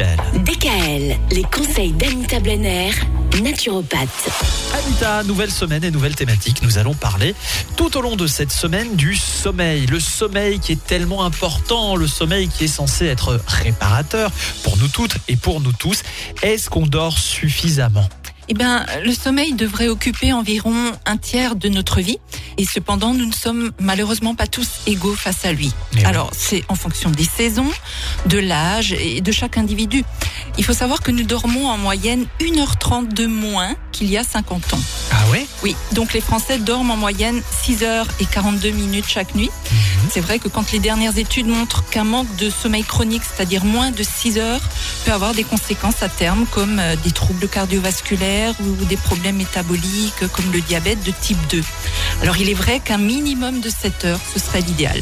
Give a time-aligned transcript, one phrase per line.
[0.00, 2.90] DKL, les conseils d'Anita Blenner,
[3.42, 4.30] naturopathe.
[4.72, 6.62] Anita, nouvelle semaine et nouvelle thématique.
[6.62, 7.34] Nous allons parler
[7.76, 9.84] tout au long de cette semaine du sommeil.
[9.84, 14.30] Le sommeil qui est tellement important, le sommeil qui est censé être réparateur
[14.62, 16.02] pour nous toutes et pour nous tous.
[16.42, 18.08] Est-ce qu'on dort suffisamment?
[18.52, 20.74] Eh bien, le sommeil devrait occuper environ
[21.06, 22.18] un tiers de notre vie.
[22.58, 25.72] Et cependant, nous ne sommes malheureusement pas tous égaux face à lui.
[25.92, 26.04] Eh oui.
[26.04, 27.70] Alors, c'est en fonction des saisons,
[28.26, 30.04] de l'âge et de chaque individu.
[30.58, 34.74] Il faut savoir que nous dormons en moyenne 1h30 de moins qu'il y a 50
[34.74, 34.80] ans.
[35.12, 35.46] Ah ouais?
[35.62, 39.50] Oui, donc les Français dorment en moyenne 6 heures et 42 minutes chaque nuit.
[40.12, 43.92] C'est vrai que quand les dernières études montrent qu'un manque de sommeil chronique, c'est-à-dire moins
[43.92, 44.60] de 6 heures,
[45.04, 50.26] peut avoir des conséquences à terme comme euh, des troubles cardiovasculaires ou des problèmes métaboliques
[50.32, 51.62] comme le diabète de type 2.
[52.22, 55.00] Alors il est vrai qu'un minimum de 7 heures, ce serait l'idéal.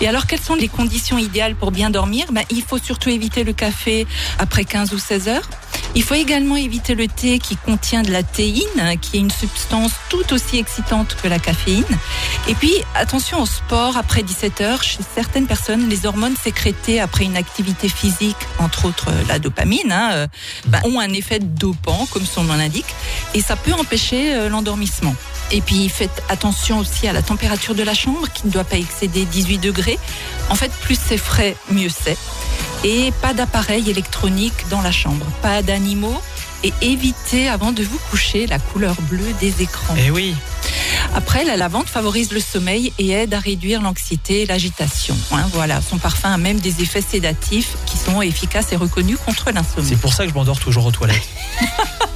[0.00, 2.26] Et alors quelles sont les conditions idéales pour bien dormir?
[2.30, 4.06] Ben, Il faut surtout éviter le café
[4.38, 5.48] après 15 ou 16 heures.
[5.96, 9.92] Il faut également éviter le thé qui contient de la théine, qui est une substance
[10.08, 11.84] tout aussi excitante que la caféine.
[12.48, 14.82] Et puis, attention au sport après 17 heures.
[14.82, 19.92] Chez certaines personnes, les hormones sécrétées après une activité physique, entre autres euh, la dopamine,
[19.92, 20.26] hein, euh,
[20.66, 22.92] bah, ont un effet dopant, comme son nom l'indique,
[23.34, 25.14] et ça peut empêcher euh, l'endormissement.
[25.52, 28.78] Et puis, faites attention aussi à la température de la chambre, qui ne doit pas
[28.78, 29.98] excéder 18 degrés.
[30.50, 32.18] En fait, plus c'est frais, mieux c'est
[32.84, 36.20] et pas d'appareil électronique dans la chambre, pas d'animaux
[36.62, 39.94] et évitez avant de vous coucher la couleur bleue des écrans.
[39.98, 40.34] Eh oui.
[41.14, 45.16] Après, la lavande favorise le sommeil et aide à réduire l'anxiété et l'agitation.
[45.32, 49.50] Hein, voilà, son parfum a même des effets sédatifs qui sont efficaces et reconnus contre
[49.50, 49.88] l'insomnie.
[49.88, 51.28] C'est pour ça que je m'endors toujours aux toilettes.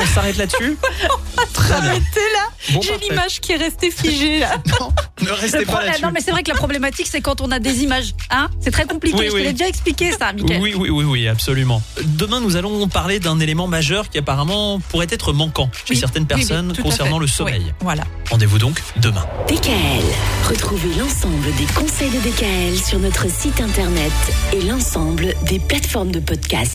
[0.00, 0.76] On s'arrête là-dessus
[1.52, 1.90] Très bien.
[1.90, 3.06] Arrêtez là Bon, J'ai parfait.
[3.10, 4.56] l'image qui est restée figée là.
[4.80, 6.02] Non, ne restez pas là-dessus.
[6.02, 8.14] non, mais c'est vrai que la problématique, c'est quand on a des images.
[8.30, 9.16] Hein c'est très compliqué.
[9.18, 10.60] Oui, Je te l'ai déjà expliqué, ça, Mickaël.
[10.62, 11.82] Oui, oui, oui, oui, absolument.
[12.04, 16.22] Demain, nous allons parler d'un élément majeur qui apparemment pourrait être manquant chez Oui, certaines
[16.24, 17.62] oui, oui, personnes concernant le sommeil.
[17.66, 18.04] Oui, voilà.
[18.30, 19.24] Rendez-vous donc demain.
[19.48, 20.02] DKL,
[20.48, 24.12] retrouvez l'ensemble des conseils de DKL sur notre site internet
[24.52, 26.70] et l'ensemble des plateformes de podcast.